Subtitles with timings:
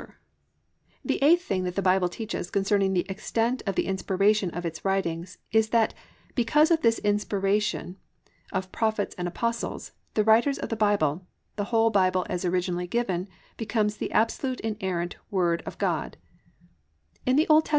[0.00, 0.06] VIII.
[0.08, 2.92] THE BIBLE IS THE WORD OF GOD The eighth thing that the Bible teaches concerning
[2.94, 5.92] the extent of the inspiration of its writings is that
[6.34, 7.96] _because of this inspiration
[8.50, 11.26] of Prophets and Apostles, the writers of the Bible,
[11.56, 13.28] the whole Bible as originally given
[13.58, 16.14] becomes the absolutely inerrant Word of God_.
[17.26, 17.60] In the O.
[17.60, 17.78] T.